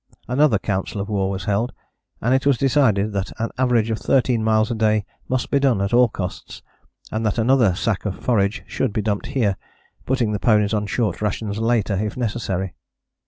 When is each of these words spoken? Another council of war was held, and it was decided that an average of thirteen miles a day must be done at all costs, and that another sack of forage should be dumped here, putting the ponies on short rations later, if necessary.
Another 0.27 0.57
council 0.57 0.99
of 0.99 1.09
war 1.09 1.29
was 1.29 1.45
held, 1.45 1.73
and 2.21 2.33
it 2.33 2.43
was 2.47 2.57
decided 2.57 3.13
that 3.13 3.31
an 3.37 3.51
average 3.59 3.91
of 3.91 3.99
thirteen 3.99 4.43
miles 4.43 4.71
a 4.71 4.73
day 4.73 5.05
must 5.29 5.51
be 5.51 5.59
done 5.59 5.79
at 5.79 5.93
all 5.93 6.09
costs, 6.09 6.63
and 7.11 7.23
that 7.23 7.37
another 7.37 7.75
sack 7.75 8.03
of 8.05 8.17
forage 8.17 8.63
should 8.65 8.93
be 8.93 9.03
dumped 9.03 9.27
here, 9.27 9.57
putting 10.07 10.31
the 10.31 10.39
ponies 10.39 10.73
on 10.73 10.87
short 10.87 11.21
rations 11.21 11.59
later, 11.59 11.93
if 12.03 12.17
necessary. 12.17 12.73